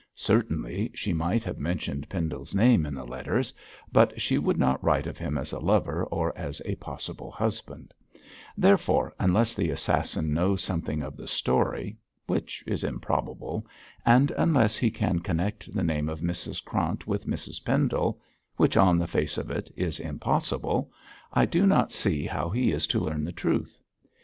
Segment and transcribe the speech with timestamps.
[0.15, 3.53] Certainly she might have mentioned Pendle's name in the letters,
[3.91, 7.93] but she would not write of him as a lover or as a possible husband;
[8.57, 13.63] therefore, unless the assassin knows something of the story, which is improbable,
[14.03, 18.19] and unless he can connect the name of Mrs Krant with Mrs Pendle
[18.57, 20.91] which on the face of it is impossible
[21.31, 23.79] I do not see how he is to learn the truth.